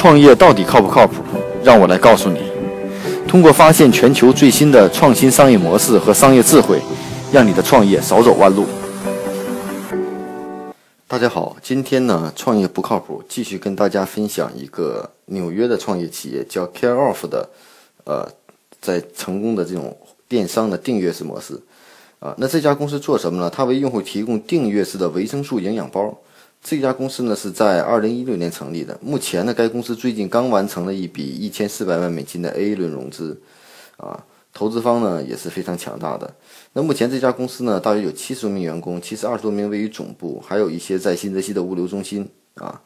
[0.00, 1.16] 创业到底靠不靠谱？
[1.62, 2.40] 让我来告诉你。
[3.28, 6.80] 通过发现全球最新的创新商业模式和商业智慧，
[7.30, 8.64] 让你的创业少走弯路。
[11.06, 17.50] 大家好，今天呢，创业不靠谱，继续跟大家分享一个纽约的创业企业叫 CareOff 的，
[18.04, 18.26] 呃，
[18.80, 19.94] 在成功的这种
[20.26, 21.60] 电商的订阅式模式。
[22.20, 23.50] 啊，那这家公司做什么呢？
[23.54, 26.16] 它为用户提供订阅式的维生素营养包。
[26.62, 28.98] 这家公司呢是在二零一六年成立的。
[29.02, 33.40] 目前呢，该公司最近刚完成了一笔一千四百万美金的 A 轮融资，
[33.96, 36.32] 啊，投资方呢也是非常强大的。
[36.72, 42.28] 那目前这家公司呢，大约有七十多名员工，其实二十多名位于总部，还有一些在新泽西的物流中心。
[42.56, 42.78] 啊，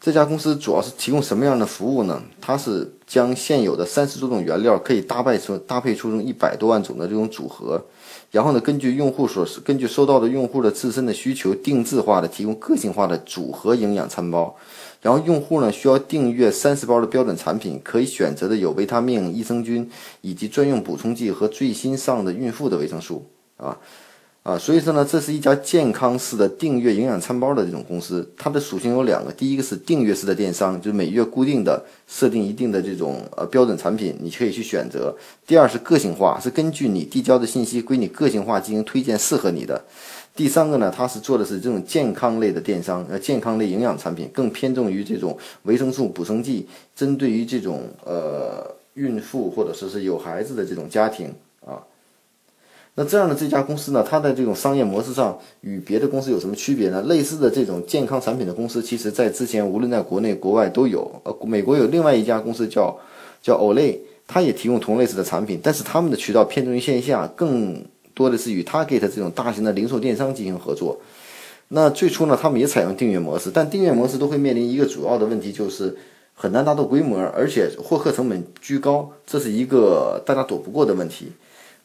[0.00, 2.22] 这家公司主要是提供什么样的服务呢？
[2.40, 7.84] 它是将现有的三十多种原料可以搭配出搭配出一百多万种的这种组合。
[8.30, 14.54] 然后呢，根据用户所根据收到的用户的自身的需求，定制化的提供个性化的组合营养餐包。
[15.02, 23.76] 然后用户呢需要订阅三十包的标准产品，可以选择的有维他命、益生菌以及专用补充剂和最新上的孕妇的维生素啊。
[24.48, 28.26] 啊，所以说呢，这是一家健康式的订阅营养餐包的这种公司。
[28.34, 35.14] 它的属性有两个，第一个是订阅式的电商，就是每月固定的设定一定的这种呃标准产品，你可以去选择；
[35.46, 39.78] 第二是个性化，是根据你递交的信息归你个性化进行推荐适合你的；
[40.34, 51.34] 第三个呢，它是做的是这种健康类的电商，呃，健康类营养产品更偏重于这种维生素补充剂，针对于这种呃孕妇或者说是有孩子的这种家庭
[51.66, 51.84] 啊。
[53.00, 57.00] 那这样的这家公司呢，它的这种商业模式上与别的公司有什么区别呢？
[57.02, 61.08] 类似的这种健康产品的公司，其实在之前无论在国内国外都有。
[61.22, 62.98] 呃，美国有另外一家公司叫
[63.40, 71.00] 叫 Olay，它也提供同类似的产品，但是他们的渠道偏重于线下，更多的是与 Target 这种大型的零售电商进行合作。
[71.68, 75.96] 那最初呢，他们也采用订阅模式，但订阅模式都会面临一个主要的问题，就是
[76.34, 81.30] 很难达到规模，而且获客成本居高，这是一个大家躲不过的问题。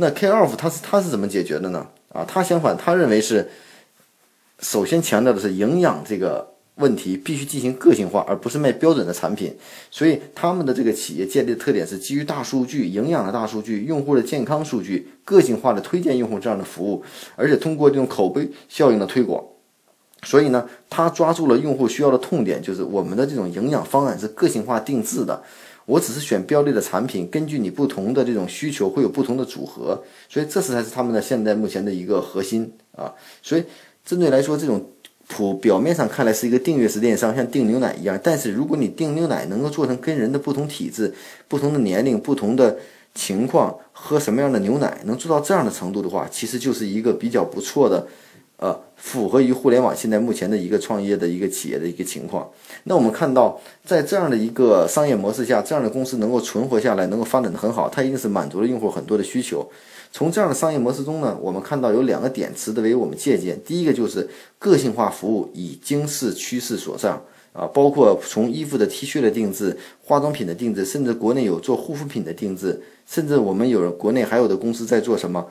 [0.00, 1.86] 那 K-off 它是它是怎么解决的呢？
[2.12, 3.48] 啊，他相反，他认为是
[4.58, 9.54] 首先强调的是营养这个问题必须进行个性化，而不是卖标准的产品。
[9.90, 17.04] 所以他们的这个企业建立的特点是基于大数据、营养的大数据、用户的健康数据、个性化的推荐用户这样的服务，
[17.36, 19.44] 而且通过这种口碑效应的推广。
[20.22, 25.42] 所以呢，他抓住了用户需要的痛点，就是我们的这种营养方案是个性化定制的。
[25.90, 33.12] 我只是选标类的产品，根据你不同的这种需求，会有不同的组合，所以这是才是他们的现在目前的一个核心啊。
[33.42, 33.64] 所以
[34.04, 34.86] 针对来说，这种
[35.26, 41.12] 普表面上看来是一个订阅式电商，像订牛奶一样，但是如果你订牛奶能够做成跟人的不同体质、
[41.48, 42.78] 不同的年龄、不同的
[43.12, 48.06] 情况喝什么样的牛奶，能做到这样的程度的话，其实就是一个比较不错的。
[48.60, 52.46] 呃，符合于互联网现在目前的一个创业的一个企业的一个情况。
[52.84, 59.66] 那我们看到，在这样的一个商业模式下，这样的公司能够存活下来，能够发展的很好，它一定是满足了用户很多的需求。
[60.12, 63.58] 从这样的商业模式中呢，我们看到有两个点值得为我们借鉴。
[63.64, 64.28] 第一个就是
[64.58, 67.22] 个性化服务已经是趋势所上
[67.54, 75.46] 啊，包括从衣服的 T 恤的定制、化妆品的定制，甚至国内有做护肤品的定制，甚至我们有国内还有的公司在做什么？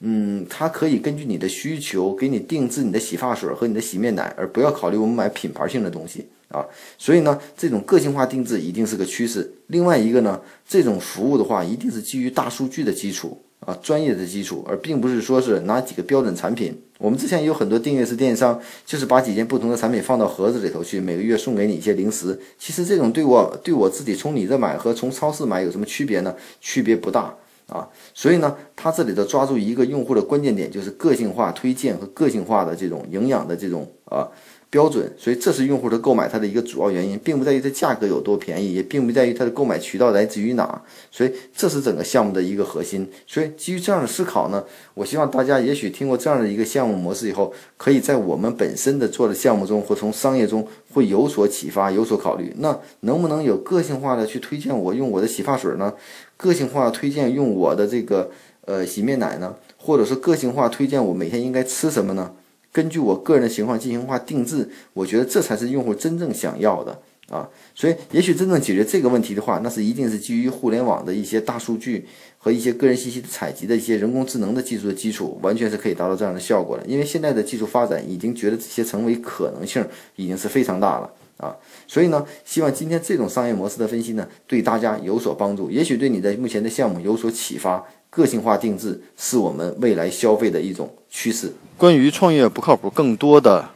[0.00, 6.64] 嗯，它可以根据你的需求给你定制你的洗发水和你的洗面奶，而不要考虑我们买品牌性的东西啊。
[6.98, 9.50] 所以呢，这种个性化定制一定是个趋势。
[9.68, 16.78] 另外一个呢，这种服务的话，一定是基于大数据的基础啊，专业的基础，而并不是说是拿几个标准产品。
[16.98, 22.38] 我们之前有很多订阅式电商，就是把几件不同的产品放到盒子里头去，每个月送给你一些零食。
[22.58, 26.34] 其实这种对我对我自己从你这买和从超市买有什么区别呢？
[26.60, 27.34] 区别不大。
[27.74, 34.28] 啊，所以呢，它这里头抓住一个用户的关键点，就是个性化推荐和个性化的这种营养的这种啊
[34.70, 40.82] 标准，所以这是用户的购买它的一个主要原因，并不在于它价格有多便宜，也并不在于它的购买渠道来自于哪，
[41.12, 43.08] 所以这是整个项目的一个核心。
[43.24, 44.64] 所以基于这样的思考呢，
[44.94, 52.52] 我希望大家也许听过这样的一个项目模式以后，可以在我们本身的做的项目中或从商业中会有所启发，有所考虑。
[52.58, 55.94] 那能不能有个性化的去推荐我用我的洗发水呢？
[56.36, 58.28] 个性化推荐用我的这个
[58.62, 62.32] 呃洗面奶呢，或者是个性化推荐我每天应该吃什么呢？
[62.74, 67.48] 根据我个人的情况进行化定制，我觉得这才是用户真正想要的啊。
[67.72, 72.04] 所以，也许真正解决这个问题的话，那是一定是基于互联网的一些大数据
[72.36, 76.84] 和一些个人信息的采集的一些人工智能的技术的基础，完全是可以达到这样的效果的。
[76.84, 79.86] 因为现在的技术发展已经觉得这些成为可能性
[80.16, 81.08] 已经是非常大了。
[81.36, 81.54] 啊，
[81.86, 87.84] 所以呢，希望今天这种商业模式的分析呢，对大家有所帮助，也许对你的目前的项目有所启发。
[88.08, 91.52] 个性化定制是我们未来消费的一种趋势。
[91.76, 93.68] 关于创业不靠谱，更多的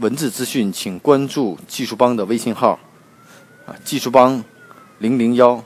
[0.00, 2.76] 文字资讯，请关注技术帮的微信号。
[3.64, 4.42] 啊，技术帮
[4.98, 5.62] 零零幺。